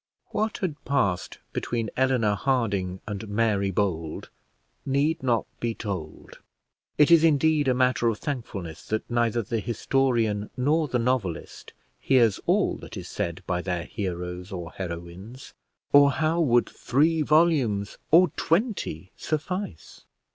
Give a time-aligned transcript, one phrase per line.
[0.29, 4.31] What had passed between Eleanor Harding and Mary Bold
[4.83, 6.39] need not be told.
[6.97, 12.39] It is indeed a matter of thankfulness that neither the historian nor the novelist hears
[12.47, 15.53] all that is said by their heroes or heroines,
[15.93, 20.05] or how would three volumes or twenty suffice!